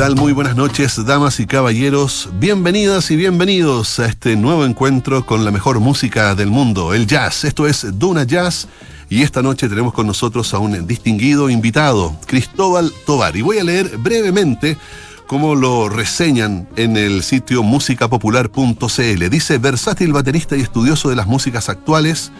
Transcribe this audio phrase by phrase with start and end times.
[0.00, 0.16] tal?
[0.16, 2.30] Muy buenas noches, damas y caballeros.
[2.38, 7.44] Bienvenidas y bienvenidos a este nuevo encuentro con la mejor música del mundo, el jazz.
[7.44, 8.66] Esto es Duna Jazz
[9.10, 13.36] y esta noche tenemos con nosotros a un distinguido invitado, Cristóbal Tobar.
[13.36, 14.78] Y voy a leer brevemente
[15.26, 19.28] cómo lo reseñan en el sitio musicapopular.cl.
[19.28, 22.32] Dice, versátil baterista y estudioso de las músicas actuales,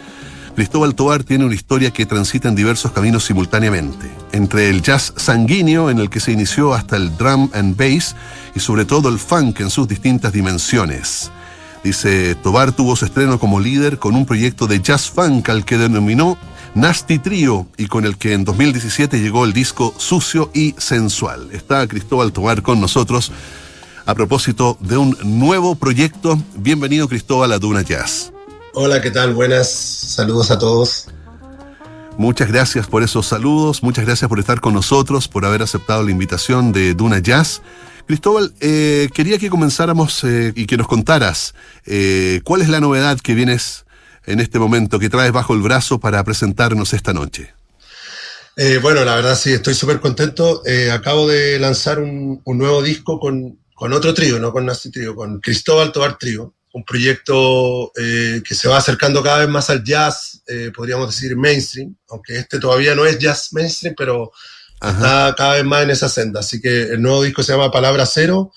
[0.54, 5.90] Cristóbal Tobar tiene una historia que transita en diversos caminos simultáneamente, entre el jazz sanguíneo
[5.90, 8.16] en el que se inició hasta el drum and bass
[8.54, 11.30] y sobre todo el funk en sus distintas dimensiones.
[11.82, 15.78] Dice, Tobar tuvo su estreno como líder con un proyecto de jazz funk al que
[15.78, 16.36] denominó
[16.74, 21.48] Nasty Trio y con el que en 2017 llegó el disco Sucio y Sensual.
[21.52, 23.32] Está Cristóbal Tobar con nosotros
[24.04, 26.38] a propósito de un nuevo proyecto.
[26.56, 28.32] Bienvenido Cristóbal a Duna Jazz.
[28.72, 29.34] Hola, ¿qué tal?
[29.34, 31.08] Buenas, saludos a todos.
[32.16, 36.10] Muchas gracias por esos saludos, muchas gracias por estar con nosotros, por haber aceptado la
[36.10, 37.62] invitación de Duna Jazz.
[38.06, 41.54] Cristóbal, eh, quería que comenzáramos eh, y que nos contaras
[41.86, 43.86] eh, cuál es la novedad que vienes
[44.26, 47.54] en este momento, que traes bajo el brazo para presentarnos esta noche?
[48.82, 50.62] Bueno, la verdad sí, estoy súper contento.
[50.92, 55.92] Acabo de lanzar un, nuevo disco con, otro trío, no con Nasty Trío, con Cristóbal
[55.92, 60.42] Tobar Trío, un proyecto eh, que se va acercando cada vez más al jazz,
[60.74, 64.32] podríamos decir mainstream, aunque este todavía no es jazz mainstream, pero
[64.74, 66.40] está cada vez más en esa senda.
[66.40, 68.52] Así que el nuevo disco se llama Palabra Cero,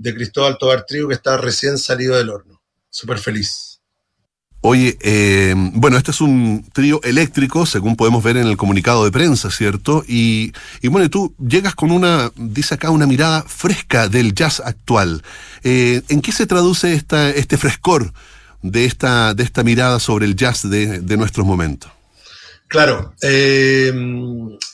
[0.00, 2.62] de Cristóbal Tobar Trío, que está recién salido del horno.
[2.88, 3.69] Súper feliz.
[4.62, 9.10] Oye, eh, bueno, este es un trío eléctrico, según podemos ver en el comunicado de
[9.10, 10.04] prensa, ¿cierto?
[10.06, 15.22] Y, y bueno, tú llegas con una, dice acá, una mirada fresca del jazz actual.
[15.64, 18.12] Eh, ¿En qué se traduce esta, este frescor
[18.60, 21.90] de esta, de esta mirada sobre el jazz de, de nuestros momentos?
[22.68, 23.92] Claro, eh,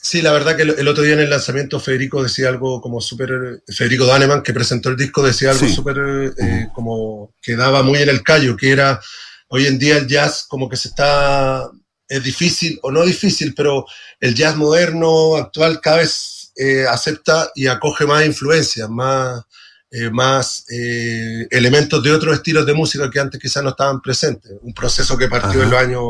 [0.03, 3.63] sí, la verdad que el, otro día en el lanzamiento Federico decía algo como súper,
[3.69, 6.35] Federico Daneman, que presentó el disco, decía algo súper,
[6.75, 9.01] como que daba muy en el callo, que era
[9.49, 11.71] hoy en día el jazz como que se está,
[12.09, 13.85] es difícil, o no difícil, pero
[14.21, 19.43] el jazz moderno, actual, cada vez eh, acepta y acoge más influencias, más,
[19.91, 24.53] eh, más eh, elementos de otros estilos de música que antes quizás no estaban presentes.
[24.63, 26.03] Un proceso que partió en los años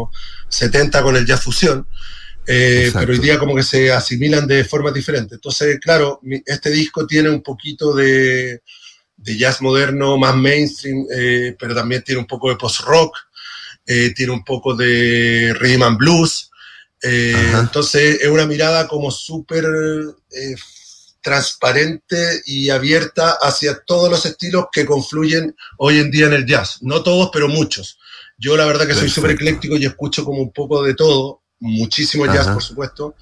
[0.48, 1.88] 70 con el jazz fusión.
[2.44, 5.32] pero hoy día como que se asimilan de formas diferentes.
[5.32, 8.62] Entonces, claro, este disco tiene un poquito de,
[9.16, 11.06] de jazz moderno más mainstream,
[11.58, 13.16] pero también tiene un poco de post-rock,
[13.86, 16.50] eh, tiene un poco de rhythm and blues.
[17.02, 20.56] Eh, entonces es una mirada como súper eh,
[21.22, 26.78] transparente y abierta hacia todos los estilos que confluyen hoy en día en el jazz.
[26.82, 27.98] No todos, pero muchos.
[28.38, 32.26] Yo la verdad que soy súper ecléctico y escucho como un poco de todo, muchísimo
[32.26, 33.14] jazz por supuesto,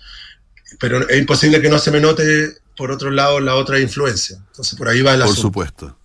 [0.81, 4.39] pero es imposible que no se me note por otro lado la otra influencia.
[4.49, 5.97] Entonces por ahí va el Por supuesto.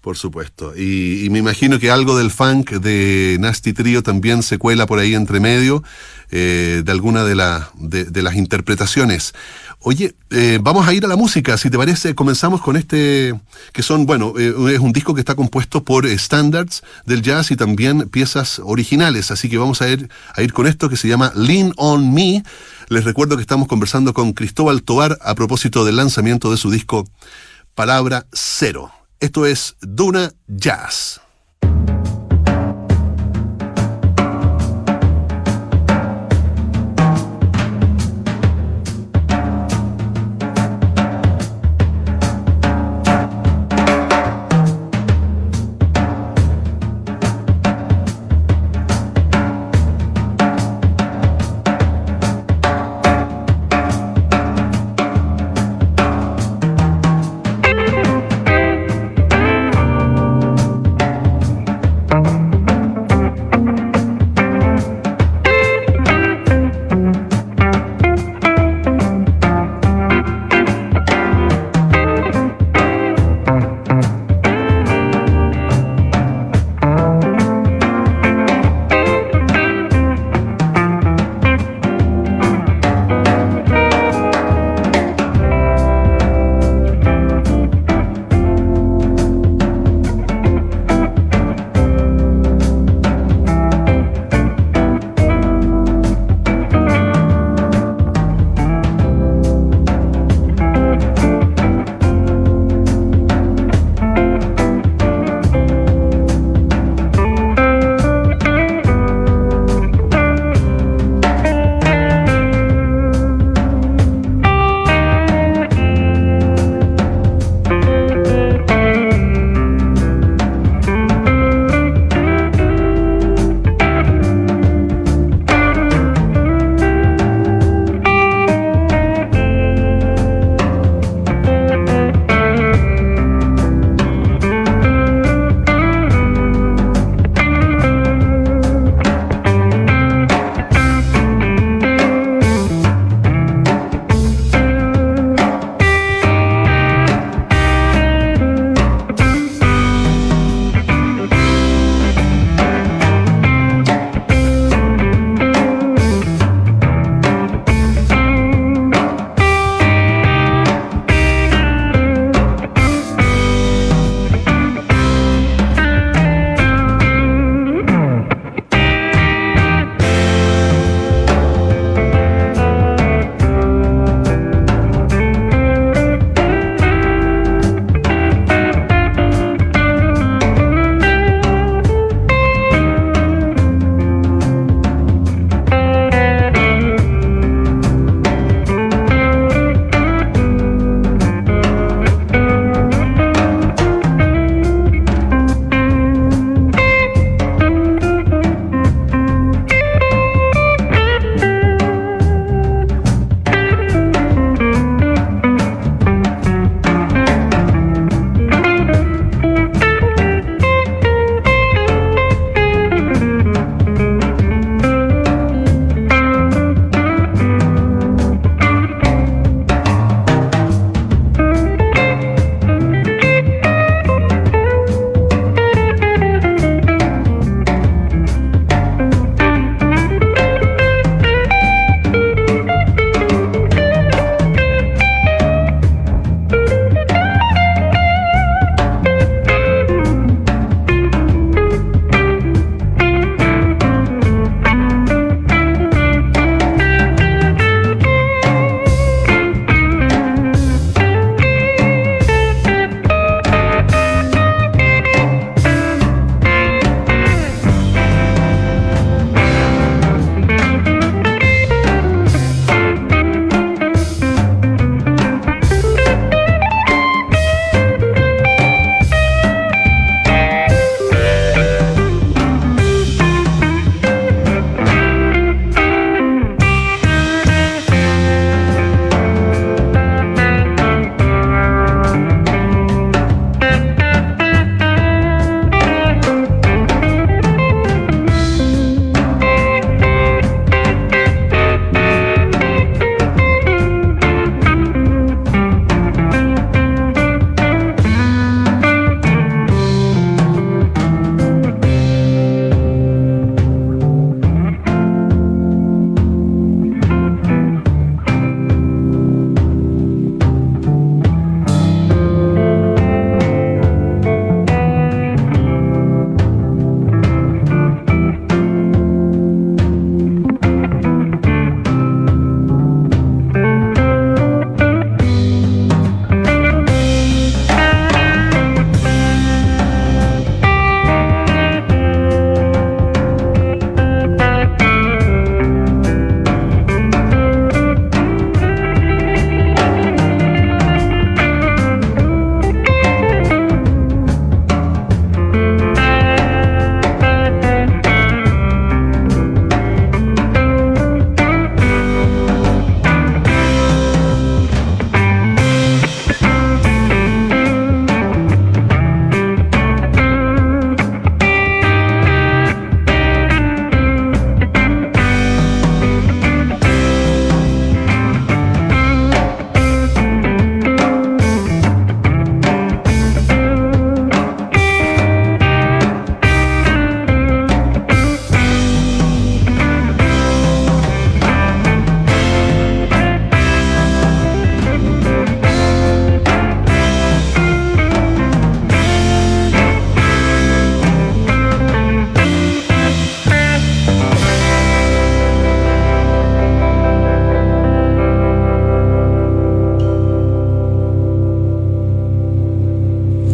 [0.00, 0.74] Por supuesto.
[0.76, 5.14] Y, me imagino que algo del funk de Nasty Trio también se cuela por ahí
[5.14, 5.82] entre medio
[6.30, 9.34] eh, de alguna de, de, las interpretaciones.
[9.80, 13.34] Oye, eh, vamos a ir a la música, si te parece, comenzamos con este,
[13.72, 17.56] que son, bueno, eh, es un disco que está compuesto por standards del jazz y
[17.56, 21.32] también piezas originales, así que vamos a ir, a ir con esto que se llama
[21.34, 22.44] Lean on Me.
[22.88, 27.04] Les recuerdo que estamos conversando con Cristóbal Tobar a propósito del lanzamiento de su disco
[27.74, 28.92] Palabra Cero.
[29.20, 31.20] Esto es Duna Jazz.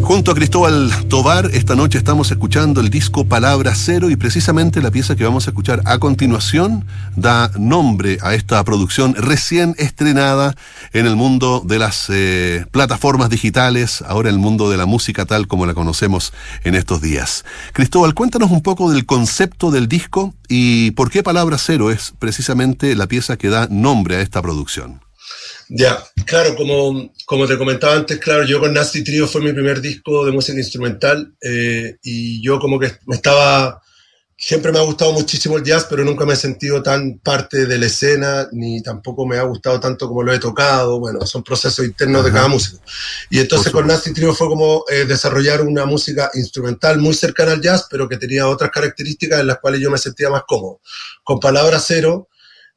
[0.04, 4.90] Junto a Cristóbal Tobar, esta noche estamos escuchando el disco Palabra Cero y precisamente la
[4.90, 6.84] pieza que vamos a escuchar a continuación
[7.16, 10.56] da nombre a esta producción recién estrenada
[10.92, 15.48] en el mundo de las eh, plataformas digitales, ahora el mundo de la música tal
[15.48, 16.34] como la conocemos
[16.64, 17.46] en estos días.
[17.72, 22.94] Cristóbal, cuéntanos un poco del concepto del disco y por qué Palabra Cero es precisamente
[22.94, 25.03] la pieza que da nombre a esta producción.
[25.68, 29.80] Ya, claro, como, como te comentaba antes, claro, yo con Nasty Trio fue mi primer
[29.80, 33.80] disco de música instrumental eh, y yo como que me estaba,
[34.36, 37.78] siempre me ha gustado muchísimo el jazz, pero nunca me he sentido tan parte de
[37.78, 41.84] la escena, ni tampoco me ha gustado tanto como lo he tocado, bueno, son procesos
[41.84, 42.82] internos de cada músico.
[43.30, 47.62] Y entonces con Nasty Trio fue como eh, desarrollar una música instrumental muy cercana al
[47.62, 50.80] jazz, pero que tenía otras características en las cuales yo me sentía más cómodo.
[51.22, 52.28] Con Palabra Cero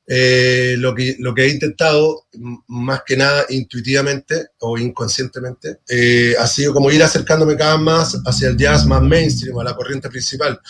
[0.09, 2.27] eh, lo, que, lo que he intentado,
[2.67, 8.21] más que nada intuitivamente o inconscientemente, eh, ha sido como ir acercándome cada vez más
[8.25, 10.61] hacia el jazz más mainstream, a la corriente principal.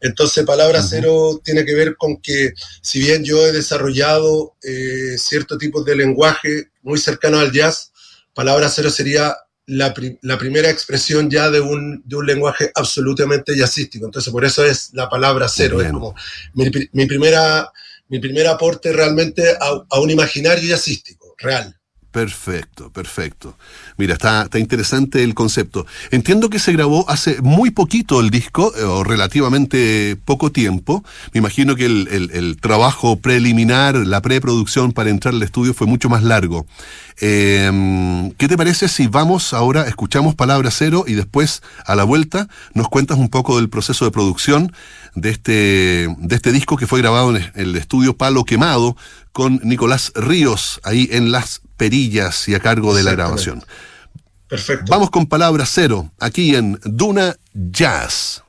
[0.00, 5.58] Entonces, Palabra Cero tiene que ver con que, si bien yo he desarrollado eh, cierto
[5.58, 7.90] tipo de lenguaje muy cercano al jazz,
[8.32, 9.34] Palabra Cero sería
[9.66, 14.06] la, la, primera expresión ya de un, de un, lenguaje absolutamente jazzístico.
[14.06, 15.80] Entonces, por eso es la palabra cero.
[15.80, 16.14] Es como
[16.52, 17.72] mi, mi primera
[18.08, 21.74] mi primer aporte realmente a, un imaginario jazzístico, real.
[22.14, 23.58] Perfecto, perfecto.
[23.96, 25.84] Mira, está, está interesante el concepto.
[26.12, 31.02] Entiendo que se grabó hace muy poquito el disco, eh, o relativamente poco tiempo.
[31.32, 36.08] Me imagino que el, el trabajo preliminar, la preproducción para entrar al estudio fue mucho
[36.08, 36.66] más largo.
[37.20, 42.48] Eh, ¿Qué te parece si vamos ahora, escuchamos Palabra Cero y después a la vuelta
[42.74, 44.72] nos cuentas un poco del proceso de producción
[45.14, 48.96] de este, de este disco que fue grabado en el estudio Palo Quemado
[49.34, 53.64] con Nicolás Ríos ahí en Las Perillas y a cargo de la grabación?
[54.48, 54.84] Perfecto.
[54.88, 58.43] Vamos con Palabra Cero, aquí en Duna Jazz.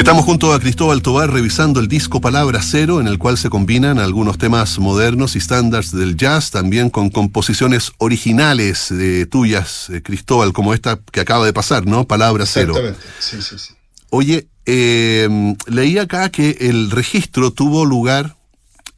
[0.00, 3.98] Estamos junto a Cristóbal Tobar revisando el disco Palabra Cero, en el cual se combinan
[3.98, 8.94] algunos temas modernos y estándares del jazz, también con composiciones originales
[9.28, 12.06] tuyas, eh, Cristóbal, como esta que acaba de pasar, ¿no?
[12.06, 12.78] Palabra Cero.
[12.78, 13.74] Exactamente, sí, sí, sí.
[14.08, 18.38] Oye, eh, leí acá que el registro tuvo lugar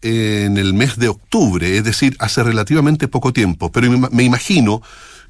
[0.03, 4.83] en el mes de octubre, es decir, hace relativamente poco tiempo, pero me imagino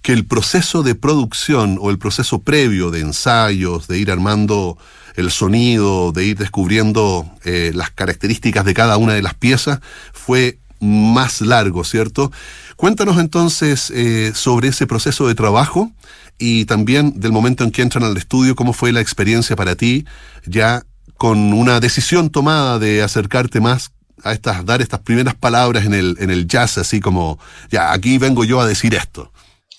[0.03, 4.77] que el proceso de producción o el proceso previo de ensayos, de ir armando
[5.17, 9.81] el sonido, de ir descubriendo eh, las características de cada una de las piezas,
[10.13, 12.33] fue más largo, ¿cierto?
[12.77, 15.93] Cuéntanos entonces eh, sobre ese proceso de trabajo
[16.39, 20.05] y también del momento en que entran al estudio, cómo fue la experiencia para ti,
[20.45, 20.83] ya
[21.17, 23.93] con una decisión tomada de acercarte más
[24.25, 27.39] a estas, dar estas primeras palabras en el, en el jazz, así como,
[27.71, 29.33] ya, aquí vengo yo a decir esto.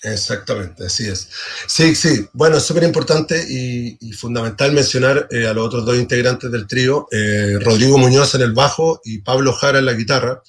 [0.04, 1.30] Exactamente, así es.
[1.66, 6.50] Sí, sí, bueno, es súper importante y, fundamental mencionar eh, a los otros dos integrantes
[6.52, 10.42] del trío, eh, Rodrigo Muñoz en el bajo y Pablo Jara en la guitarra.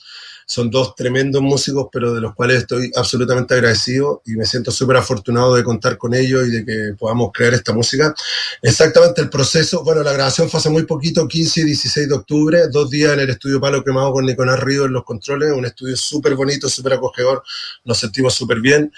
[0.47, 4.97] Son dos tremendos músicos, pero de los cuales estoy absolutamente agradecido y me siento súper
[4.97, 8.13] afortunado de contar con ellos y de que podamos crear esta música.
[8.61, 12.67] Exactamente el proceso, bueno, la grabación fue hace muy poquito, 15 y 16 de octubre,
[12.71, 15.95] dos días en el estudio Palo Quemado con Nicolás Río en los controles, un estudio
[15.95, 17.43] súper bonito, súper acogedor,
[17.83, 18.91] nos sentimos súper bien.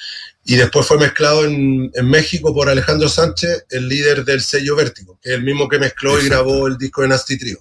[0.44, 5.20] Y después fue mezclado en, en, México por Alejandro Sánchez, el líder del sello Vértigo,
[5.22, 7.60] que es el mismo que mezcló y grabó el disco de Nasty Trio.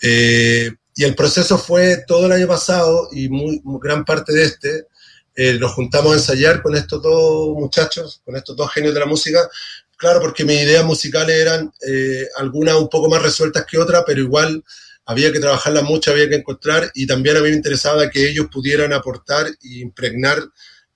[0.00, 4.88] Eh, y el proceso fue todo el año pasado y muy, gran parte de este.
[5.36, 9.06] Eh, nos juntamos a ensayar con estos dos muchachos, con estos dos genios de la
[9.06, 9.48] música.
[9.96, 14.20] Claro, porque mis ideas musicales eran eh, algunas un poco más resueltas que otras, pero
[14.20, 14.64] igual
[15.04, 18.48] había que trabajarlas mucho, había que encontrar y también a mí me interesaba que ellos
[18.50, 20.42] pudieran aportar e impregnar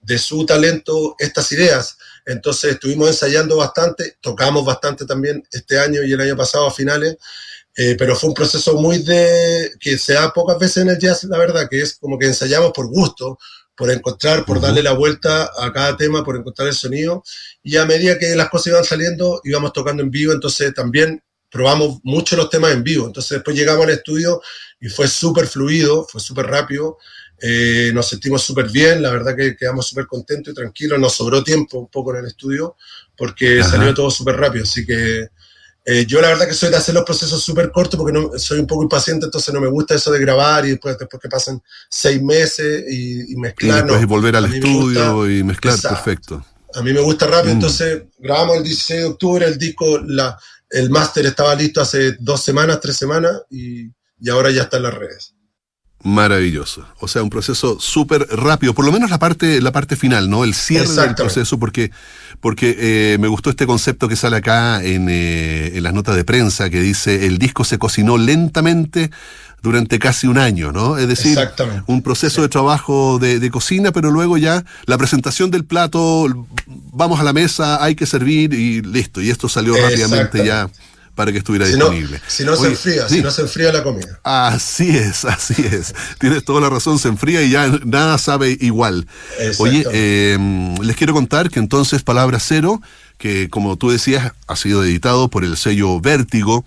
[0.00, 1.96] de su talento estas ideas.
[2.26, 7.18] Entonces estuvimos ensayando bastante, tocamos bastante también este año y el año pasado a finales
[7.74, 11.24] eh, pero fue un proceso muy de, que se da pocas veces en el jazz,
[11.24, 13.38] la verdad, que es como que ensayamos por gusto,
[13.74, 17.24] por encontrar, por darle la vuelta a cada tema, por encontrar el sonido,
[17.62, 21.98] y a medida que las cosas iban saliendo, íbamos tocando en vivo, entonces también probamos
[22.02, 24.40] mucho los temas en vivo, entonces después llegamos al estudio
[24.80, 26.98] y fue súper fluido, fue súper rápido,
[27.40, 31.42] eh, nos sentimos súper bien, la verdad que quedamos súper contentos y tranquilos, nos sobró
[31.42, 32.76] tiempo un poco en el estudio,
[33.16, 35.28] porque salió todo súper rápido, así que
[35.84, 38.60] eh, yo la verdad que soy de hacer los procesos súper cortos porque no, soy
[38.60, 41.60] un poco impaciente, entonces no me gusta eso de grabar y después, después que pasen
[41.88, 43.86] seis meses y, mezclar.
[44.00, 46.44] Y volver al estudio y mezclar, perfecto.
[46.74, 47.58] A mí me gusta rápido, mm.
[47.58, 50.38] entonces grabamos el 16 de octubre, el disco, la,
[50.70, 53.90] el máster estaba listo hace dos semanas, tres semanas y,
[54.20, 55.31] y ahora ya está en las redes.
[56.04, 56.84] Maravilloso.
[56.98, 60.42] O sea, un proceso súper rápido, por lo menos la parte, la parte final, ¿no?
[60.42, 61.92] El cierre del proceso, porque,
[62.40, 66.24] porque eh, me gustó este concepto que sale acá en, eh, en las notas de
[66.24, 69.12] prensa, que dice, el disco se cocinó lentamente
[69.62, 70.98] durante casi un año, ¿no?
[70.98, 71.38] Es decir,
[71.86, 76.26] un proceso de trabajo de, de, cocina, pero luego ya la presentación del plato,
[76.66, 79.20] vamos a la mesa, hay que servir y listo.
[79.20, 80.68] Y esto salió rápidamente ya
[81.14, 82.20] para que estuviera disponible.
[82.26, 84.20] si no se enfría, si no se enfría la comida.
[84.22, 85.94] Así es, así es.
[86.18, 89.06] Tienes toda la razón, se enfría y ya nada sabe igual.
[89.58, 92.80] Oye, em, les quiero contar que entonces Palabra Cero,
[93.18, 96.64] que como tú decías, ha sido editado por el sello Vértigo,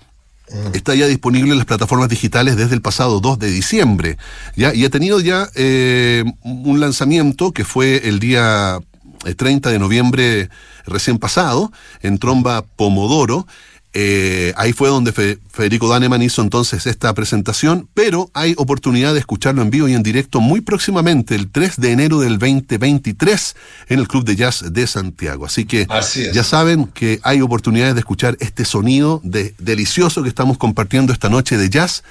[0.50, 0.76] mm.
[0.76, 4.18] Está ya disponible en las plataformas digitales desde el pasado 2 de diciembre.
[4.56, 4.74] ¿ya?
[4.76, 8.80] Y ha tenido ya eh, un lanzamiento que fue el día
[9.36, 10.50] 30 eh, de noviembre
[10.86, 13.48] recién pasado en Tromba Pomodoro.
[13.98, 19.62] Eh, ahí fue donde Federico Daneman hizo entonces esta presentación, pero hay oportunidad de escucharlo
[19.62, 23.56] en vivo y en directo muy próximamente, el 3 de enero del 2023,
[23.88, 25.46] en el Club de Jazz de Santiago.
[25.46, 25.88] Así que
[26.34, 31.30] ya saben que hay oportunidades de escuchar este sonido de, delicioso que estamos compartiendo esta
[31.30, 32.04] noche de jazz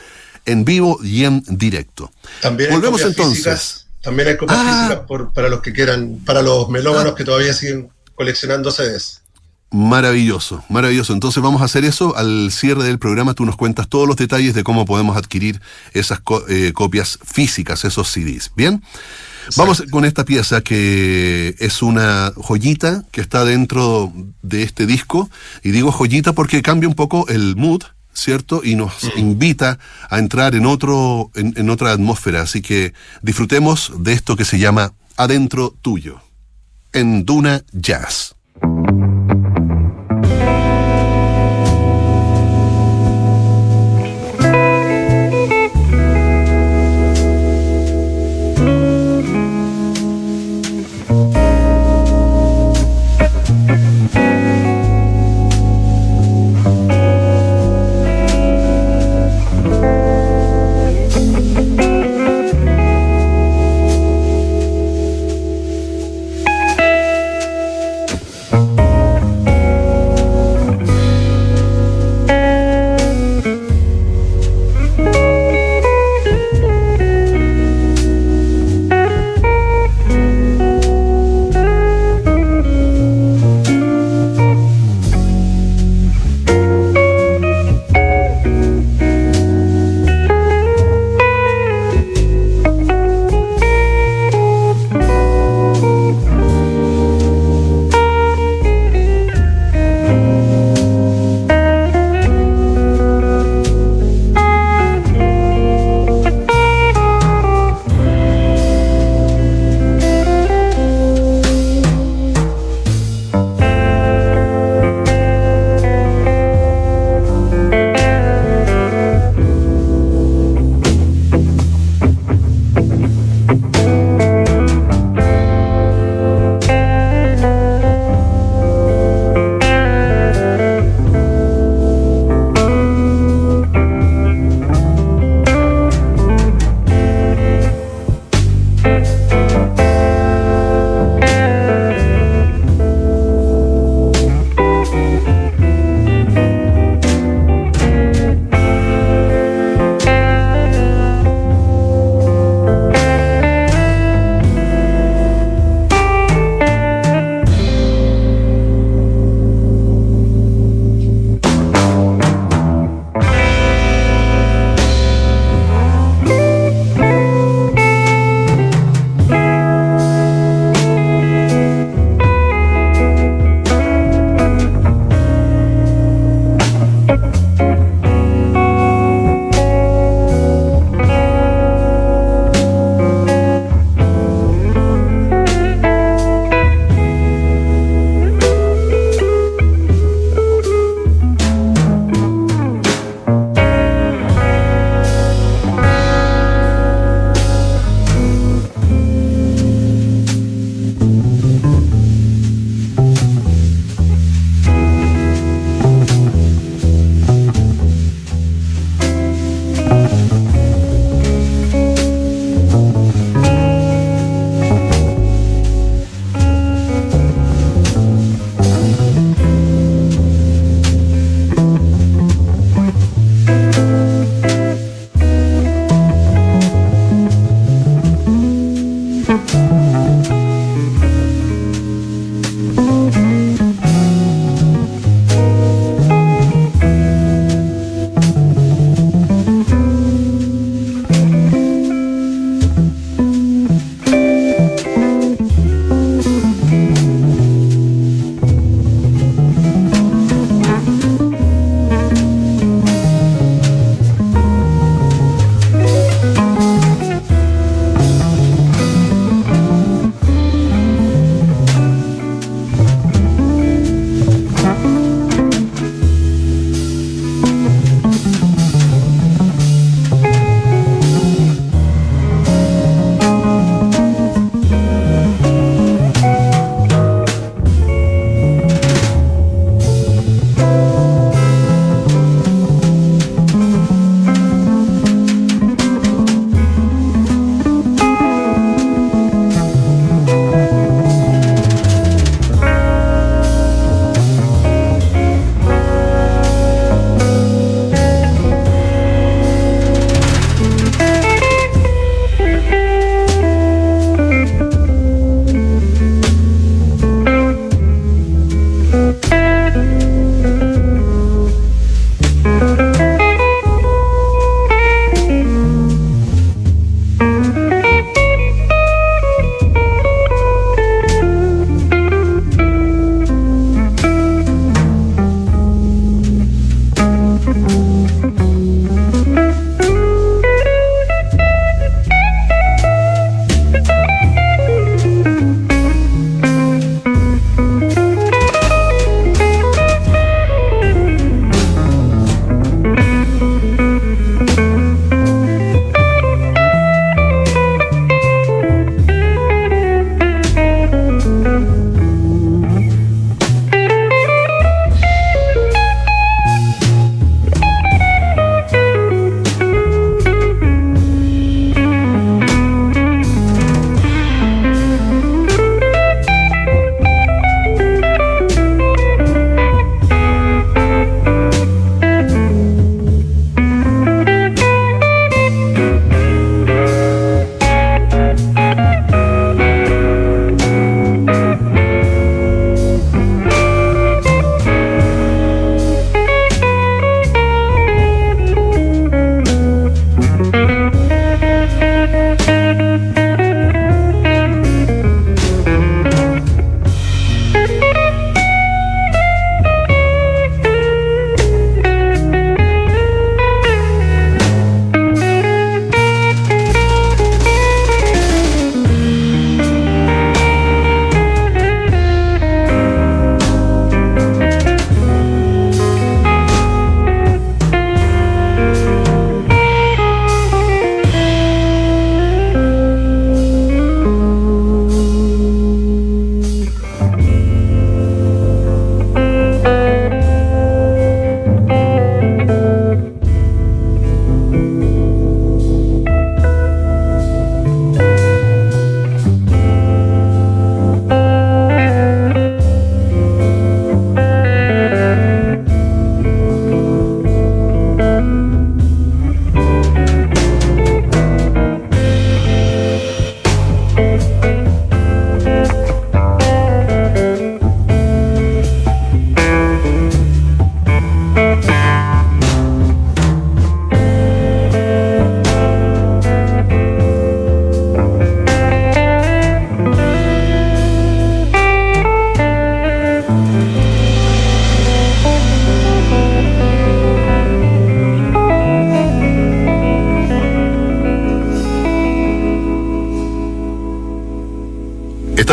[0.47, 2.11] en vivo y en directo.
[2.40, 3.88] También Volvemos entonces.
[4.01, 4.88] también hay copias ah.
[4.88, 7.14] físicas para los que quieran, para los melómanos ah.
[7.14, 9.20] que todavía siguen coleccionando CDs.
[9.70, 11.12] Maravilloso, maravilloso.
[11.12, 12.16] Entonces vamos a hacer eso.
[12.16, 15.61] Al cierre del programa tú nos cuentas todos los detalles de cómo podemos adquirir
[15.92, 18.53] esas eh, copias físicas, esos CDs.
[18.55, 18.83] ¿Bien?
[19.57, 25.29] Vamos con esta pieza que es una joyita que está dentro de este disco.
[25.62, 28.62] Y digo joyita porque cambia un poco el mood, ¿cierto?
[28.64, 32.42] Y nos invita a entrar en, otro, en otra atmósfera.
[32.42, 36.20] Así que disfrutemos de esto que se llama Adentro Tuyo,
[36.92, 38.35] en Duna Jazz.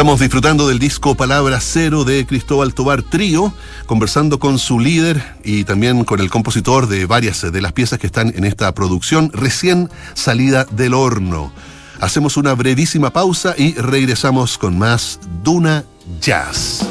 [0.02, 3.54] Estamos disfrutando del disco Palabra Cero de Cristóbal Tobar Trío,
[3.86, 8.08] conversando con su líder y también con el compositor de varias de las piezas que
[8.08, 11.54] están en esta producción recién salida del horno.
[12.00, 15.84] Hacemos una brevísima pausa y regresamos con más Duna
[16.20, 16.84] Jazz.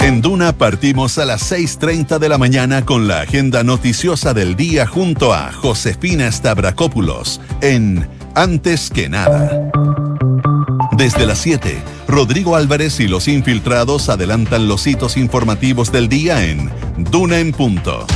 [0.00, 4.86] En Duna partimos a las 6.30 de la mañana con la agenda noticiosa del día
[4.86, 8.08] junto a Josefina Stavrakopoulos en
[8.38, 9.50] antes que nada.
[10.96, 16.70] Desde las 7, Rodrigo Álvarez y los infiltrados adelantan los hitos informativos del día en
[17.10, 18.06] Duna en Punto.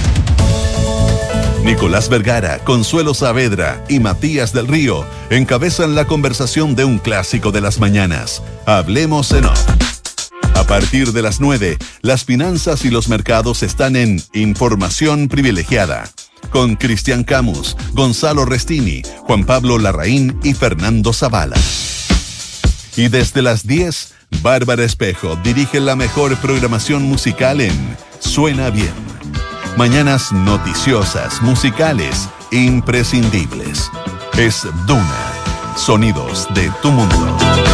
[1.65, 7.61] Nicolás Vergara, Consuelo Saavedra y Matías del Río encabezan la conversación de un clásico de
[7.61, 8.45] las mañanas.
[8.65, 9.65] Hablemos en off.
[10.55, 16.05] A partir de las 9, las finanzas y los mercados están en Información Privilegiada.
[16.53, 21.57] Con Cristian Camus, Gonzalo Restini, Juan Pablo Larraín y Fernando Zavala.
[22.97, 29.13] Y desde las 10, Bárbara Espejo dirige la mejor programación musical en Suena Bien
[29.77, 33.91] Mañanas noticiosas, musicales, imprescindibles.
[34.37, 35.33] Es Duna.
[35.77, 37.72] Sonidos de tu mundo.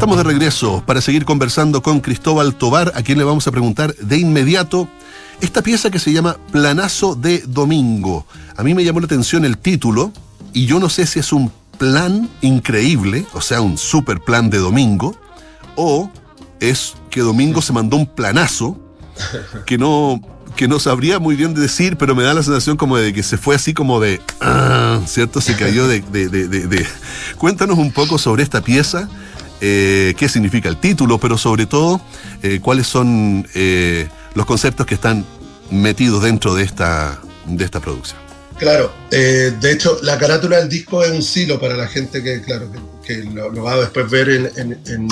[0.00, 3.94] Estamos de regreso para seguir conversando con Cristóbal Tobar, a quien le vamos a preguntar
[3.96, 4.88] de inmediato
[5.42, 8.24] esta pieza que se llama Planazo de Domingo.
[8.56, 10.10] A mí me llamó la atención el título
[10.54, 14.56] y yo no sé si es un plan increíble, o sea, un super plan de
[14.56, 15.14] domingo,
[15.76, 16.10] o
[16.60, 18.80] es que Domingo se mandó un planazo
[19.66, 20.22] que no,
[20.56, 23.36] que no sabría muy bien decir, pero me da la sensación como de que se
[23.36, 25.42] fue así como de, ah, ¿cierto?
[25.42, 26.86] Se cayó de, de,
[27.36, 29.10] Cuéntanos un poco sobre esta pieza,
[29.60, 32.00] eh, qué significa el título, pero sobre todo
[32.42, 35.24] eh, cuáles son eh, los conceptos que están
[35.70, 38.18] metidos dentro de esta, de esta producción.
[38.58, 42.70] Claro, de hecho, la carátula del disco es un silo para la gente que, claro,
[42.70, 42.78] que,
[43.18, 45.08] lo, va a después ver en,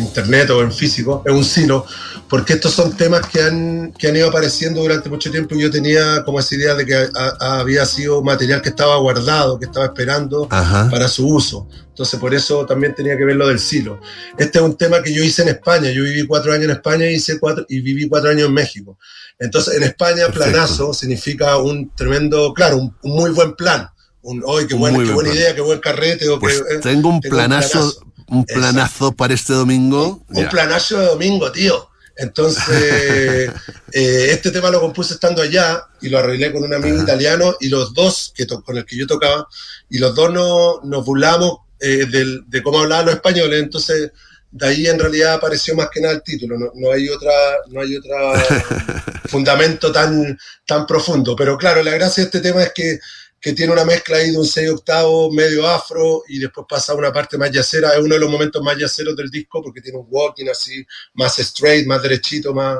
[0.00, 1.86] internet o en físico, es un silo,
[2.28, 5.70] porque estos son temas que han, que han ido apareciendo durante mucho tiempo y yo
[5.70, 7.08] tenía como esa idea de que
[7.40, 11.68] había sido material que estaba guardado, que estaba esperando para su uso.
[11.96, 14.00] Entonces, por eso también tenía que ver lo del silo.
[14.36, 15.90] Este es un tema que yo hice en España.
[15.90, 18.98] Yo viví cuatro años en España y, hice cuatro, y viví cuatro años en México.
[19.38, 23.88] Entonces, en España, planazo significa un tremendo, claro, un, muy buen plan.
[24.26, 26.26] Un, hoy qué, buena, qué buena idea, qué buen carrete!
[26.40, 27.94] Pues eh, tengo un planazo,
[28.26, 30.24] un planazo, para este domingo.
[30.30, 31.90] Un, planazo de domingo, tío.
[32.16, 33.52] Entonces,
[33.92, 37.68] eh, este tema lo compuse estando allá y lo arreglé con un amigo italiano y
[37.68, 39.46] los dos, que con el que yo tocaba,
[39.88, 43.62] y los dos no, nos burlamos eh, de cómo hablaban los españoles.
[43.62, 44.10] Entonces,
[44.50, 47.32] de ahí en realidad apareció más que nada el título, no, hay otra,
[47.68, 48.16] no hay otro
[49.28, 51.36] fundamento tan, tan profundo.
[51.36, 52.98] Pero claro, la gracia de este tema es que,
[53.46, 56.96] que tiene una mezcla ahí de un 6 octavo medio afro y después pasa a
[56.96, 59.98] una parte más yacera, es uno de los momentos más yaceros del disco porque tiene
[59.98, 62.78] un walking así, más straight, más derechito, más,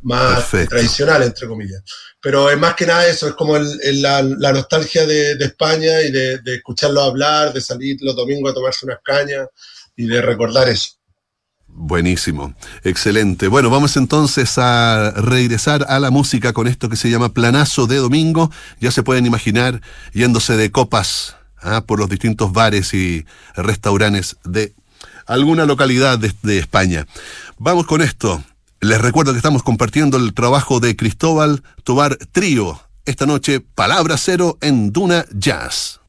[0.00, 1.82] más tradicional, entre comillas.
[2.18, 6.54] Pero es más que nada eso, es como la, nostalgia de, España y de, de
[6.54, 9.48] escucharlo hablar, de salir los domingos a tomarse unas cañas
[9.96, 10.95] y de recordar eso.
[11.78, 12.54] Buenísimo,
[12.84, 13.48] excelente.
[13.48, 17.96] Bueno, vamos entonces a regresar a la música con esto que se llama Planazo de
[17.96, 18.50] Domingo.
[18.80, 19.82] Ya se pueden imaginar
[20.14, 21.82] yéndose de copas ¿ah?
[21.86, 24.72] por los distintos bares y restaurantes de
[25.26, 27.06] alguna localidad de, de España.
[27.58, 28.42] Vamos con esto.
[28.80, 32.80] Les recuerdo que estamos compartiendo el trabajo de Cristóbal Tobar Trío.
[33.04, 36.00] Esta noche, Palabra Cero en Duna Jazz.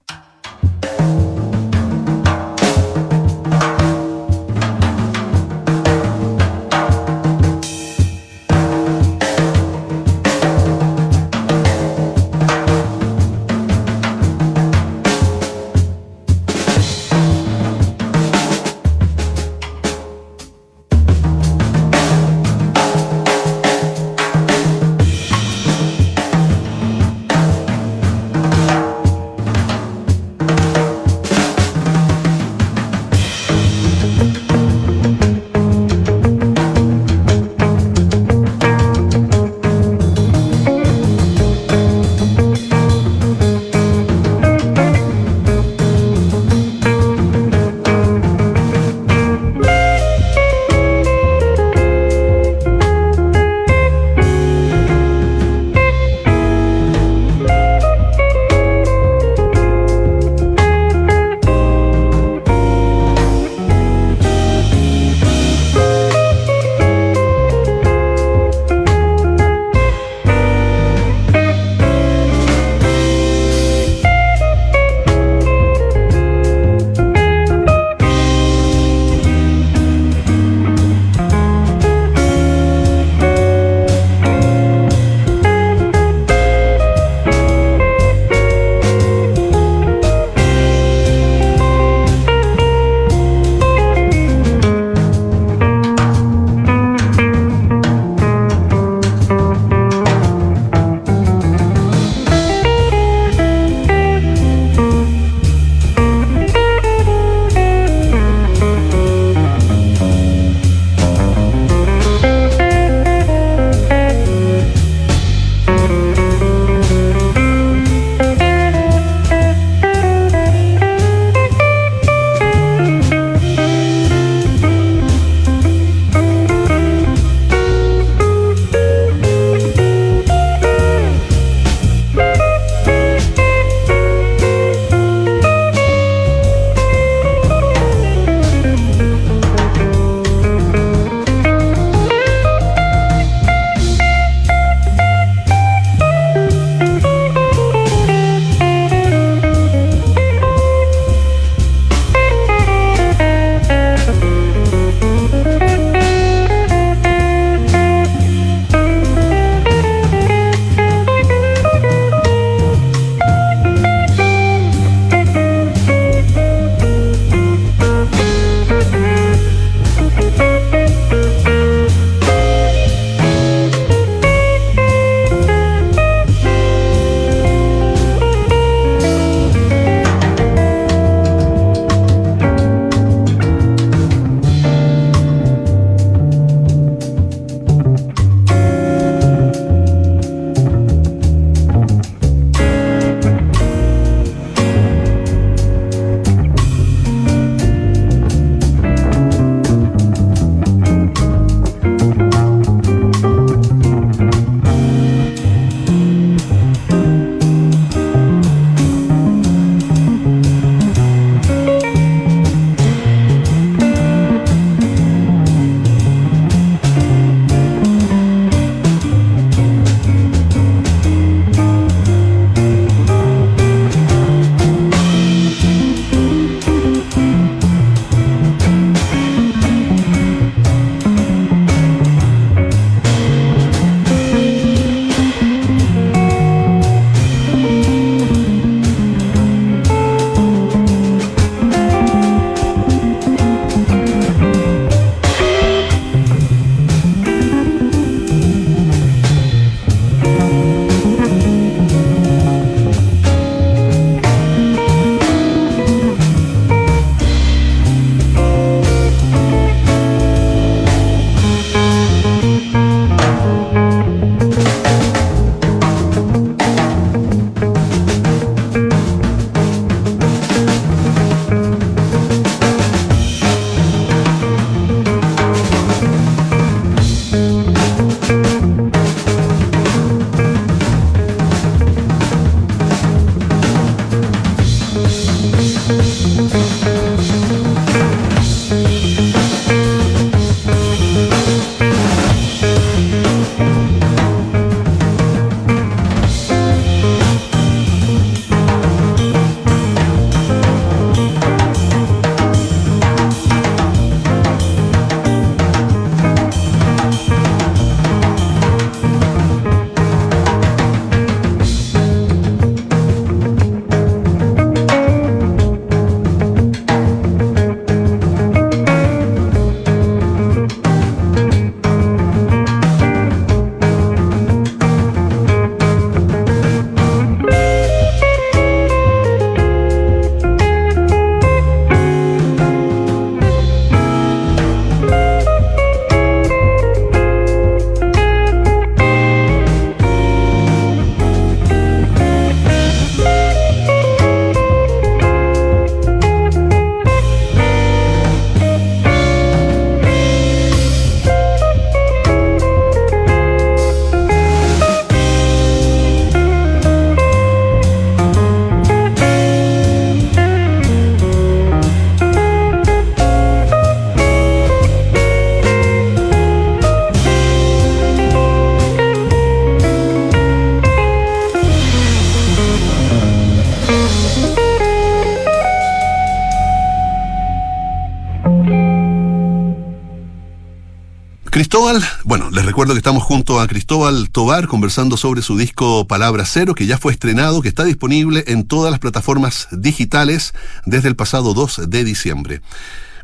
[381.77, 386.43] Cristóbal, bueno, les recuerdo que estamos junto a Cristóbal Tobar conversando sobre su disco Palabra
[386.47, 390.55] Cero, que ya fue estrenado, que está disponible en todas las plataformas digitales
[390.87, 392.61] desde el pasado 2 de diciembre.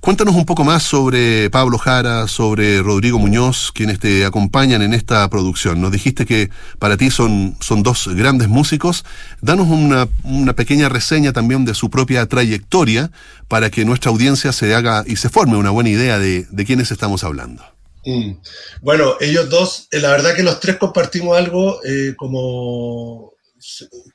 [0.01, 5.27] Cuéntanos un poco más sobre Pablo Jara, sobre Rodrigo Muñoz, quienes te acompañan en esta
[5.31, 5.81] producción.
[5.81, 9.03] Nos dijiste que para ti son, son dos grandes músicos.
[9.41, 13.09] Danos una, pequeña reseña también de su propia trayectoria
[13.47, 16.91] para que nuestra audiencia se haga y se forme una buena idea de, de quiénes
[16.91, 17.72] estamos hablando.
[18.05, 18.33] Mm.
[18.81, 23.33] Bueno, ellos dos, eh, la verdad que los tres compartimos algo eh, como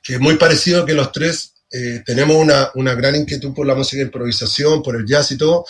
[0.03, 3.73] que es muy parecido que los tres eh, tenemos una, una, gran inquietud por la
[3.73, 5.65] música de improvisación, por el jazz y todo,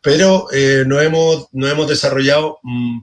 [0.00, 0.46] pero
[0.86, 3.00] no, hemos, no hemos desarrollado mm,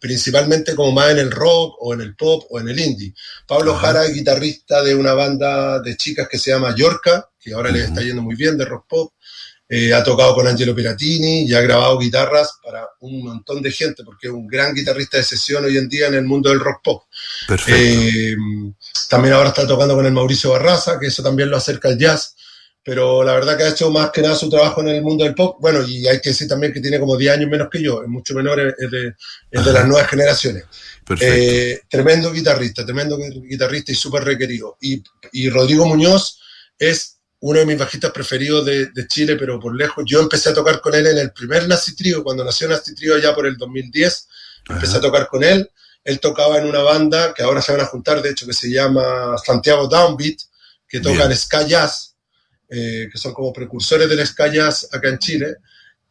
[0.00, 3.14] principalmente como más en el rock o en el pop o en el indie.
[3.46, 7.70] Pablo Jara es guitarrista de una banda de chicas que se llama Yorka, que ahora
[7.70, 9.12] le está yendo muy bien de rock pop.
[9.70, 14.02] Eh, ha tocado con Angelo Piratini y ha grabado guitarras para un montón de gente,
[14.02, 16.80] porque es un gran guitarrista de sesión hoy en día en el mundo del rock
[16.82, 17.02] pop.
[17.66, 18.34] Eh,
[19.10, 22.34] también ahora está tocando con el Mauricio Barraza, que eso también lo acerca al jazz,
[22.82, 25.34] pero la verdad que ha hecho más que nada su trabajo en el mundo del
[25.34, 25.58] pop.
[25.60, 28.08] Bueno, y hay que decir también que tiene como 10 años menos que yo, es
[28.08, 29.12] mucho menor, es de,
[29.50, 30.64] de las nuevas generaciones.
[31.20, 34.78] Eh, tremendo guitarrista, tremendo guitarrista y súper requerido.
[34.80, 35.02] Y,
[35.32, 36.40] y Rodrigo Muñoz
[36.78, 40.04] es uno de mis bajistas preferidos de, Chile, pero por lejos.
[40.06, 43.18] Yo empecé a tocar con él en el primer Nasty Trio, cuando nació Nasty Trio
[43.18, 44.28] ya por el 2010.
[44.68, 45.70] Empecé a tocar con él.
[46.02, 48.70] Él tocaba en una banda que ahora se van a juntar, de hecho, que se
[48.70, 50.38] llama Santiago Downbeat,
[50.88, 52.16] que tocan Sky Jazz,
[52.68, 55.56] eh, que son como precursores del Sky Jazz acá en Chile.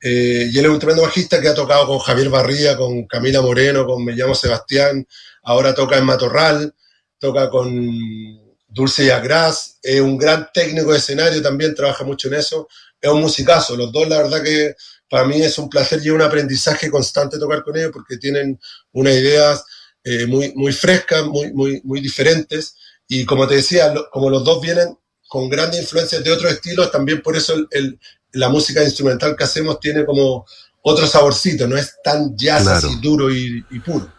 [0.01, 3.41] Eh, y él es un tremendo bajista que ha tocado con Javier Barría, con Camila
[3.41, 5.05] Moreno, con Me llamo Sebastián.
[5.43, 6.73] Ahora toca en Matorral,
[7.19, 12.35] toca con Dulce y Agras, es un gran técnico de escenario, también trabaja mucho en
[12.35, 12.67] eso,
[12.99, 14.75] es un musicazo, los dos la verdad que
[15.09, 18.59] para mí es un placer y un aprendizaje constante tocar con ellos porque tienen
[18.91, 19.63] unas ideas
[20.03, 22.75] eh, muy, muy frescas, muy, muy, muy diferentes
[23.07, 24.97] y como te decía, como los dos vienen
[25.29, 27.99] con grandes influencias de otros estilos, también por eso el,
[28.33, 30.45] la música instrumental que hacemos tiene como
[30.81, 34.16] otro saborcito, no es tan jazz así duro y puro.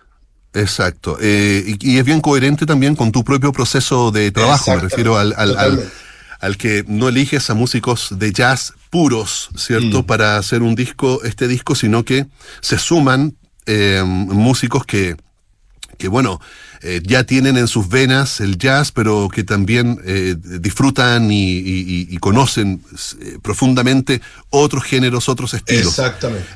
[0.58, 1.18] Exacto.
[1.20, 4.74] Eh, y, es bien coherente también con tu propio proceso de trabajo.
[4.74, 10.02] Me refiero al, al, que no eliges a músicos de jazz puros, ¿cierto?
[10.02, 10.06] Mm.
[10.06, 12.26] Para hacer un disco, este disco, sino que
[12.60, 13.36] se suman
[13.66, 15.16] eh, músicos que,
[15.98, 16.40] que bueno,
[16.82, 20.00] eh, ya tienen en sus venas el jazz, pero que también
[20.60, 22.82] disfrutan y, conocen
[23.42, 25.98] profundamente otros géneros, otros estilos.
[25.98, 26.46] Exactamente.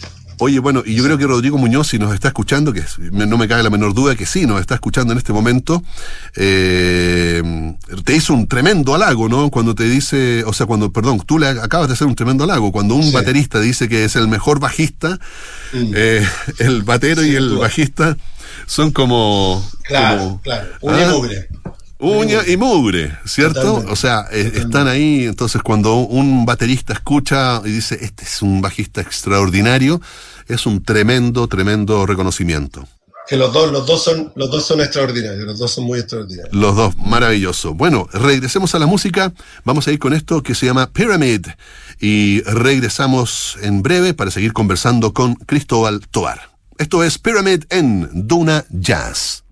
[0.44, 2.82] Oye, bueno, y yo creo que Rodrigo Muñoz, si nos está escuchando, que
[3.12, 5.84] no me cabe la menor duda que sí, nos está escuchando en este momento,
[6.34, 9.50] eh, te hizo un tremendo halago, ¿no?
[9.50, 12.72] Cuando te dice, o sea, cuando, perdón, tú le acabas de hacer un tremendo halago,
[12.72, 15.20] cuando un baterista dice que es el mejor bajista,
[15.74, 15.92] mm.
[15.94, 16.28] eh,
[16.58, 18.16] el batero y el bajista
[18.66, 19.64] son como...
[19.84, 20.96] Claro, claro, un ¿ah?
[22.02, 23.76] Uña y mugre, ¿cierto?
[23.88, 28.60] O sea, eh, están ahí, entonces cuando un baterista escucha y dice, este es un
[28.60, 30.00] bajista extraordinario,
[30.48, 32.88] es un tremendo, tremendo reconocimiento.
[33.28, 36.52] Que los dos, los dos son, los dos son extraordinarios, los dos son muy extraordinarios.
[36.52, 37.72] Los dos, maravilloso.
[37.72, 39.32] Bueno, regresemos a la música,
[39.64, 41.46] vamos a ir con esto que se llama Pyramid
[42.00, 46.50] y regresamos en breve para seguir conversando con Cristóbal Toar.
[46.78, 49.44] Esto es Pyramid en Duna Jazz.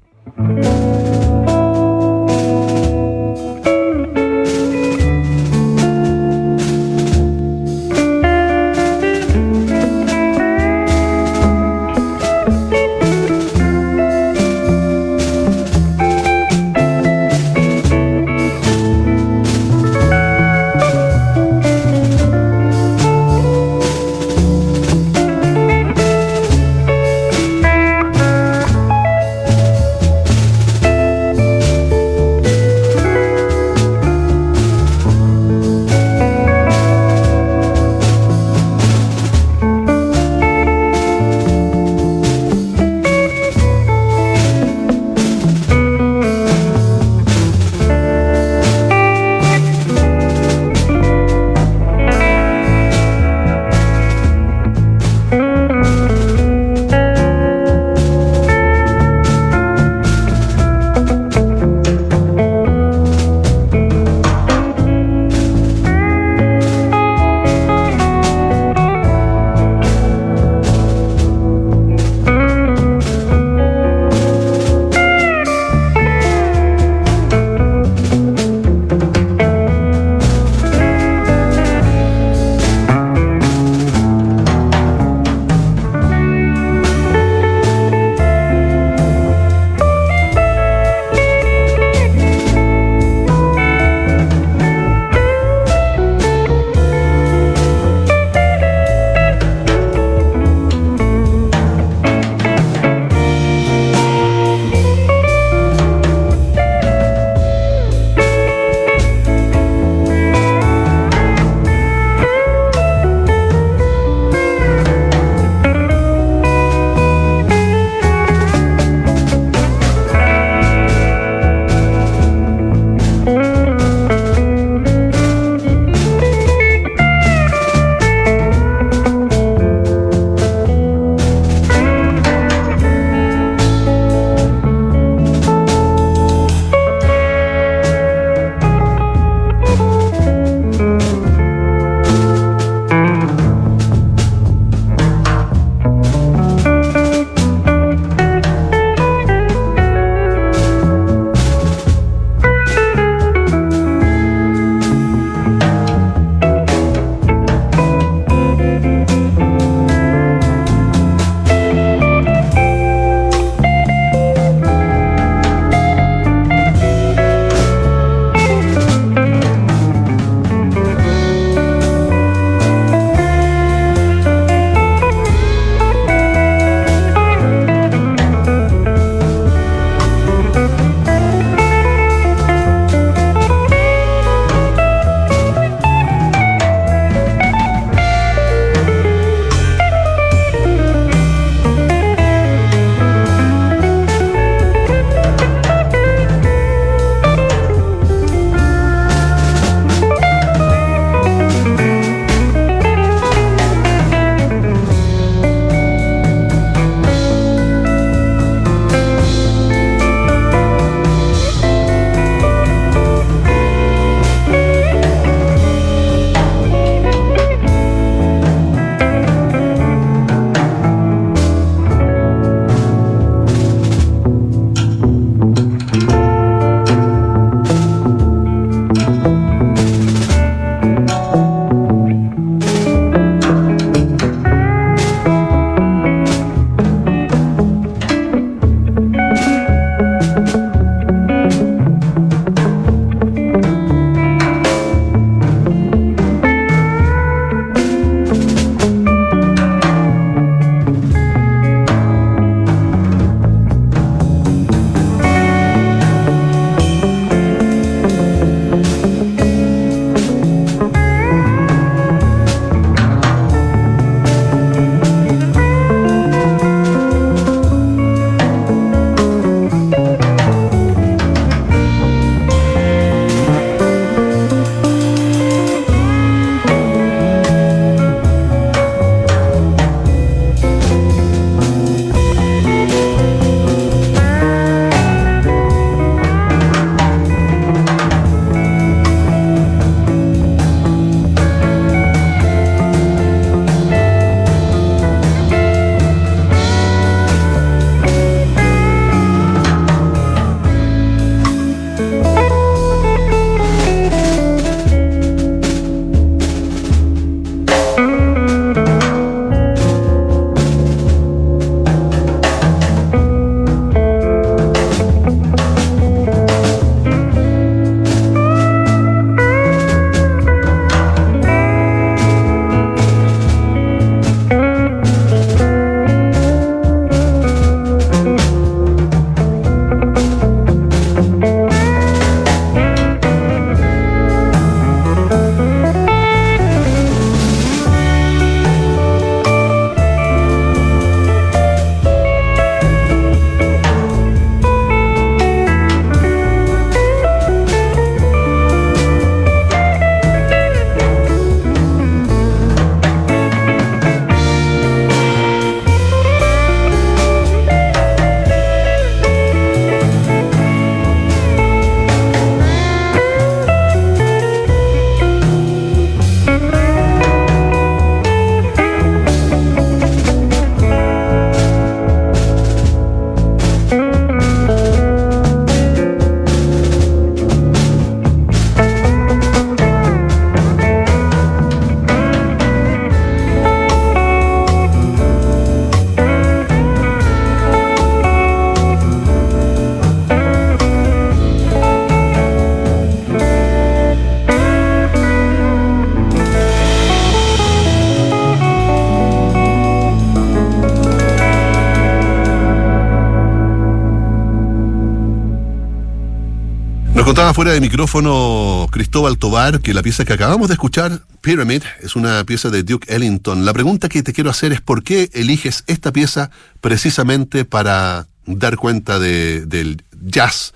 [407.30, 412.16] Contaba fuera de micrófono Cristóbal Tobar que la pieza que acabamos de escuchar, Pyramid, es
[412.16, 413.64] una pieza de Duke Ellington.
[413.64, 416.50] La pregunta que te quiero hacer es por qué eliges esta pieza
[416.80, 420.74] precisamente para dar cuenta de, del jazz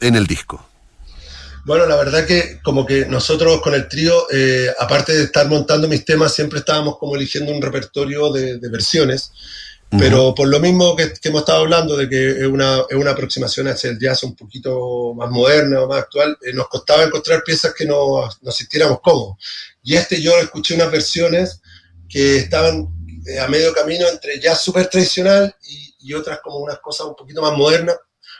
[0.00, 0.68] en el disco.
[1.64, 5.86] Bueno, la verdad que como que nosotros con el trío, eh, aparte de estar montando
[5.86, 9.30] mis temas, siempre estábamos como eligiendo un repertorio de, versiones.
[9.98, 13.68] Pero por lo mismo que, hemos estado hablando de que es una, es una aproximación
[13.68, 17.74] hacia el jazz un poquito más moderna o más actual, eh, nos costaba encontrar piezas
[17.74, 19.36] que nos, nos sintiéramos cómodos.
[19.82, 21.60] Y este yo escuché unas versiones
[22.08, 22.88] que estaban
[23.26, 27.16] eh, a medio camino entre jazz súper tradicional y, y, otras como unas cosas un
[27.16, 27.96] poquito más modernas.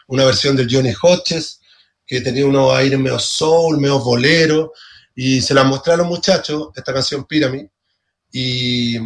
[0.06, 1.60] Una versión del Johnny Hodges,
[2.06, 4.72] que tenía unos aires medio soul, medio bolero,
[5.14, 7.66] y se la mostré a los muchachos, esta canción Pyramid,
[8.36, 8.98] y,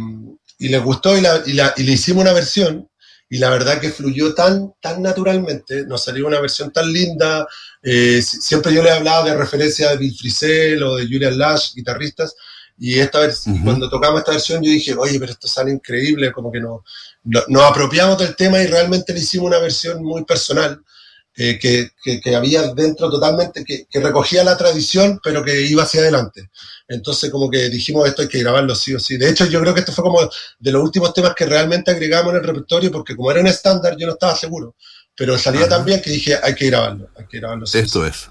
[0.59, 2.87] y les gustó y, la, y, la, y, le hicimos una versión,
[3.29, 7.47] y la verdad que fluyó tan, tan naturalmente, nos salió una versión tan linda,
[7.81, 12.35] eh, siempre yo le hablaba de referencia de Bill Frisell o de Julian Lash, guitarristas,
[12.77, 16.49] y esta vez, cuando tocamos esta versión, yo dije, oye, pero esto sale increíble, como
[16.49, 16.83] que no,
[17.23, 20.81] nos apropiamos del tema y realmente le hicimos una versión muy personal
[21.39, 26.49] que, que, había dentro totalmente, que, recogía la tradición, pero que iba hacia adelante.
[26.87, 29.17] Entonces, como que dijimos, esto hay que grabarlo sí o sí.
[29.17, 30.29] De hecho, yo creo que esto fue como
[30.59, 33.95] de los últimos temas que realmente agregamos en el repertorio, porque como era un estándar,
[33.97, 34.75] yo no estaba seguro.
[35.15, 38.29] Pero salía tan bien que dije, hay que grabarlo, hay que grabarlo sí Esto es.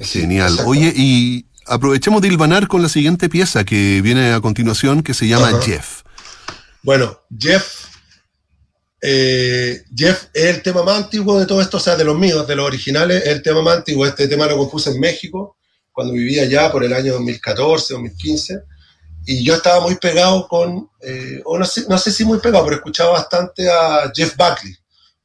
[0.00, 0.56] Genial.
[0.64, 5.28] Oye, y aprovechemos de hilvanar con la siguiente pieza que viene a continuación, que se
[5.28, 6.02] llama Jeff.
[6.82, 7.77] Bueno, Jeff
[9.00, 12.46] eh, Jeff es el tema más antiguo de todo esto, o sea, de los míos,
[12.46, 14.06] de los originales, es el tema más antiguo.
[14.06, 15.56] Este tema lo compuse en México,
[15.92, 18.62] cuando vivía allá por el año 2014, 2015.
[19.26, 22.64] Y yo estaba muy pegado con, eh, o no sé, no sé si muy pegado,
[22.64, 24.74] pero escuchaba bastante a Jeff Buckley,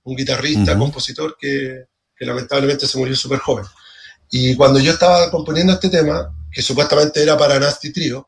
[0.04, 3.66] un guitarrista, compositor que, que, lamentablemente se murió súper joven.
[4.30, 8.28] Y cuando yo estaba componiendo este tema, que supuestamente era para Nasty Trio,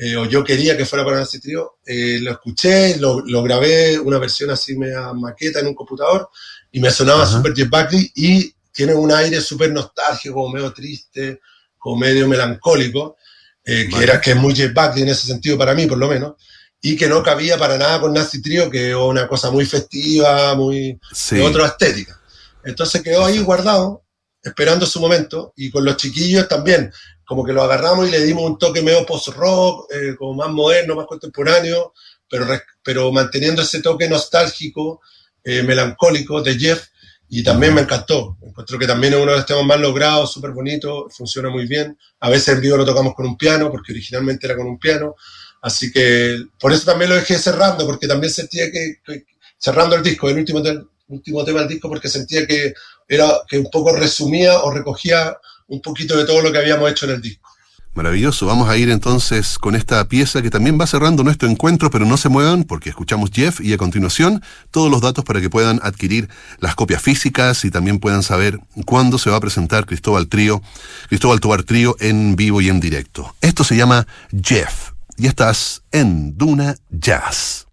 [0.00, 3.98] eh, o yo quería que fuera para Nasty Trio, eh, lo escuché, lo, lo, grabé
[3.98, 6.30] una versión así media maqueta en un computador
[6.70, 11.40] y me sonaba súper Jeff Buckley y tiene un aire súper nostálgico, medio triste,
[11.76, 13.16] como medio melancólico,
[13.64, 16.06] eh, que era que es muy Jeff Buckley en ese sentido para mí, por lo
[16.06, 16.34] menos,
[16.80, 20.54] y que no cabía para nada con Nasty Trio, que es una cosa muy festiva,
[20.54, 20.96] muy
[21.30, 22.20] de otra estética.
[22.62, 24.04] Entonces quedó ahí guardado,
[24.40, 26.92] esperando su momento, y con los chiquillos también
[27.28, 30.96] como que lo agarramos y le dimos un toque medio post-rock, eh, como más moderno,
[30.96, 31.92] más contemporáneo,
[32.26, 32.46] pero,
[32.82, 35.02] pero manteniendo ese toque nostálgico,
[35.44, 36.86] eh, melancólico de Jeff,
[37.28, 38.38] y también me encantó.
[38.40, 41.98] Encuentro que también es uno de los temas más logrados, súper bonito, funciona muy bien.
[42.20, 45.14] A veces en vivo lo tocamos con un piano, porque originalmente era con un piano.
[45.60, 49.02] Así que por eso también lo dejé cerrando, porque también sentía que,
[49.58, 52.72] cerrando el disco, el último, el último tema del disco, porque sentía que
[53.06, 55.36] era que un poco resumía o recogía
[55.68, 57.48] un poquito de todo lo que habíamos hecho en el disco.
[57.94, 62.04] Maravilloso, vamos a ir entonces con esta pieza que también va cerrando nuestro encuentro, pero
[62.04, 64.40] no se muevan porque escuchamos Jeff y a continuación
[64.70, 66.28] todos los datos para que puedan adquirir
[66.60, 70.62] las copias físicas y también puedan saber cuándo se va a presentar Cristóbal Trío,
[71.08, 73.34] Cristóbal Tobar Trío en vivo y en directo.
[73.40, 77.66] Esto se llama Jeff y estás en Duna Jazz.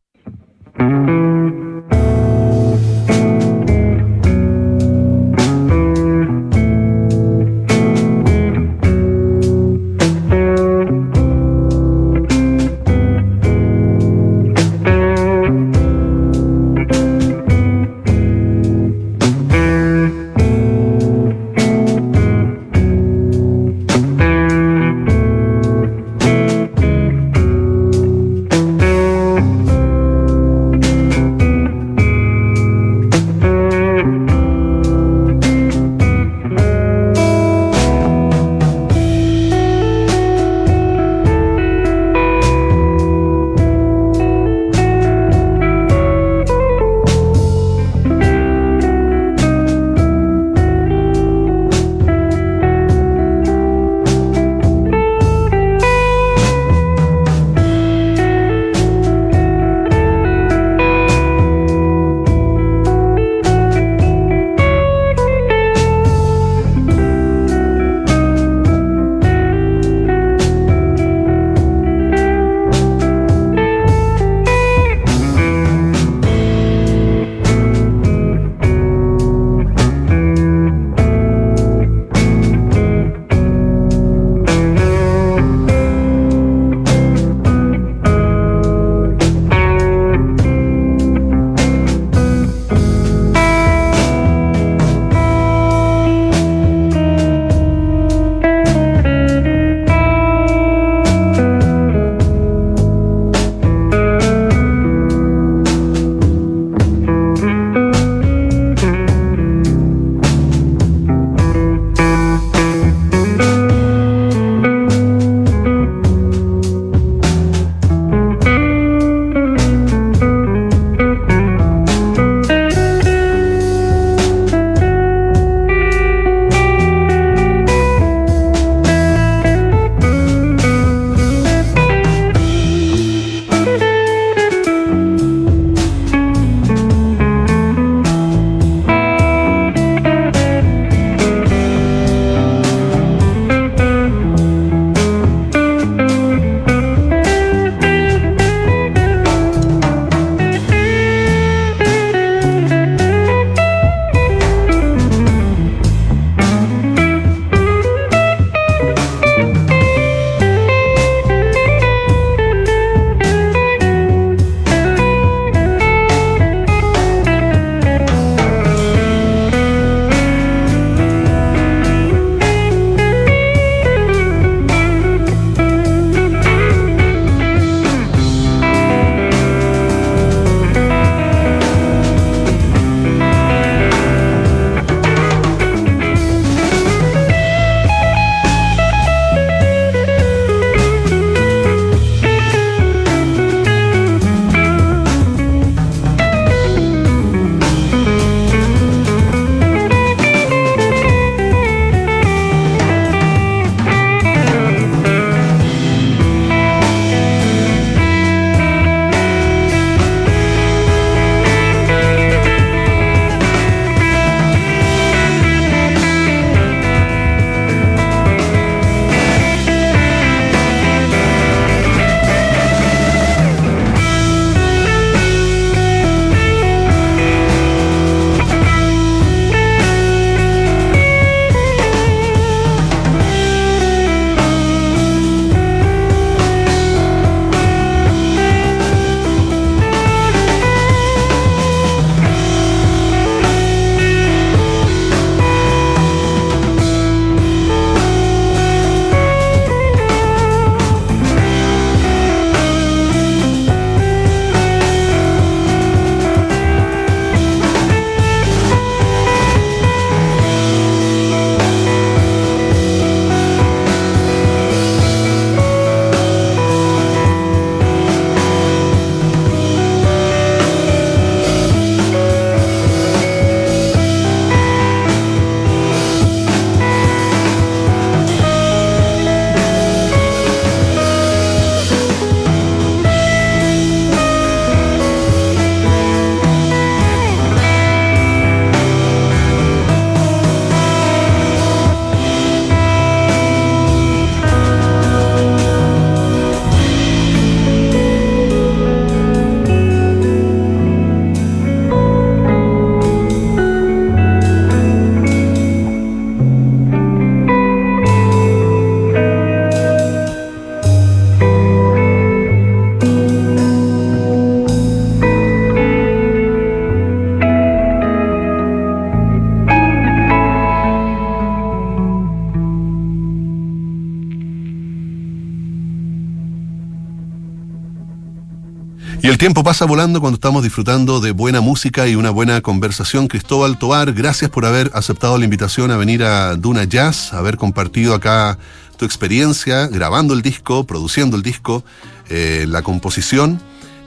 [329.35, 333.27] El tiempo pasa volando cuando estamos disfrutando de buena música y una buena conversación.
[333.27, 338.15] Cristóbal Tobar, gracias por haber aceptado la invitación a venir a Duna Jazz, haber compartido
[338.15, 338.57] acá
[338.95, 341.83] tu experiencia grabando el disco, produciendo el disco,
[342.29, 343.59] eh, la composición.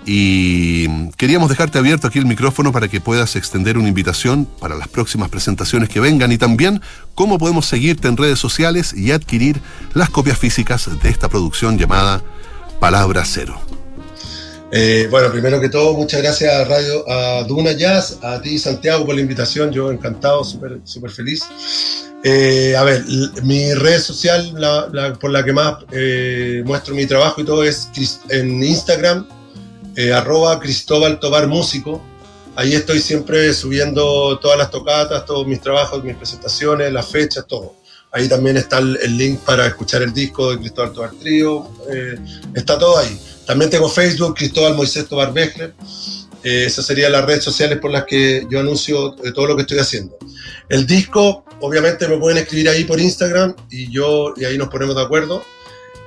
[0.06, 4.88] Y queríamos dejarte abierto aquí el micrófono para que puedas extender una invitación para las
[4.88, 6.80] próximas presentaciones que vengan y también
[7.14, 9.60] cómo podemos seguirte en redes sociales y adquirir
[9.92, 12.22] las copias físicas de esta producción llamada
[12.80, 13.67] Palabra Cero.
[14.70, 19.06] Eh, bueno, primero que todo, muchas gracias a Radio a Duna Jazz, a ti Santiago
[19.06, 21.42] por la invitación, yo encantado, súper super feliz.
[22.22, 23.02] Eh, a ver,
[23.44, 24.52] mi red social
[25.18, 27.88] por la que más eh, muestro mi trabajo y todo es
[28.28, 29.26] en Instagram,
[30.14, 32.02] arroba Cristóbal Tobar Músico.
[32.54, 37.76] Ahí estoy siempre subiendo todas las tocatas, todos mis trabajos, mis presentaciones, las fechas, todo.
[38.10, 41.70] Ahí también está el, el link para escuchar el disco de Cristóbal Tobar Trío.
[42.54, 43.18] está todo ahí.
[43.48, 45.72] También tengo Facebook, Cristóbal Moisés Tobar Bechler.
[46.44, 49.62] Eh, esas serían las redes sociales por las que yo anuncio eh, todo lo que
[49.62, 50.18] estoy haciendo.
[50.68, 54.94] El disco, obviamente me pueden escribir ahí por Instagram y yo y ahí nos ponemos
[54.94, 55.42] de acuerdo.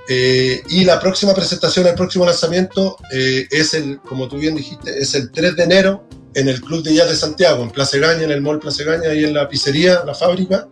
[0.07, 5.15] Eh, y la próxima presentación, el próximo lanzamiento es el, como tú bien dijiste, es
[5.15, 8.31] el 3 de enero en el Club de Jazz de Santiago, en Plaza Gaña, en
[8.31, 10.67] el Mall Plaza Gaña, ahí en la pizzería, la fábrica.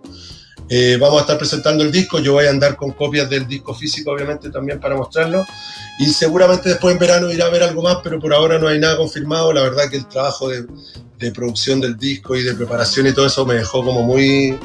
[0.72, 3.74] Eh, vamos a estar presentando el disco, yo voy a andar con copias del disco
[3.74, 5.46] físico, obviamente, también para mostrarlo.
[6.00, 8.80] Y seguramente después en verano irá a ver algo más, pero por ahora no hay
[8.80, 9.52] nada confirmado.
[9.52, 10.66] La verdad que el trabajo de,
[11.18, 14.58] de producción del disco y de preparación y todo eso me dejó como muy...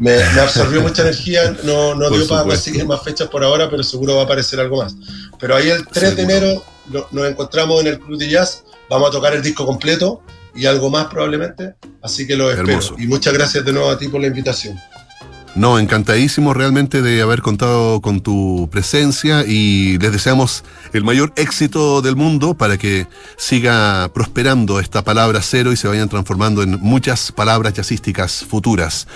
[0.00, 4.16] Me, absorbió mucha energía, no, no dio para conseguir más fechas por ahora, pero seguro
[4.16, 4.96] va a aparecer algo más.
[5.38, 6.64] Pero ahí el 3 de enero
[7.12, 10.20] nos encontramos en el Club de Jazz, vamos a tocar el disco completo
[10.54, 12.80] y algo más probablemente, así que lo espero.
[12.98, 14.76] Y muchas gracias de nuevo a ti por la invitación.
[15.56, 22.02] No, encantadísimo realmente de haber contado con tu presencia y les deseamos el mayor éxito
[22.02, 27.30] del mundo para que siga prosperando esta palabra cero y se vayan transformando en muchas
[27.30, 29.06] palabras jazzísticas futuras.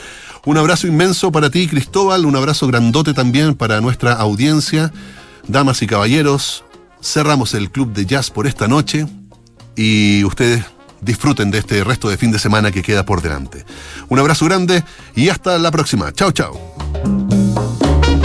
[0.45, 4.93] Un abrazo inmenso para ti, Cristóbal, un abrazo grandote también para nuestra audiencia.
[5.49, 6.65] Damas y caballeros,
[7.03, 9.07] cerramos el club de jazz por esta noche
[9.75, 10.65] y ustedes
[11.01, 13.65] disfruten de este resto de fin de semana que queda por delante.
[14.09, 14.85] Un abrazo grande
[15.15, 16.13] y hasta la próxima.
[16.13, 17.78] Chao, chao.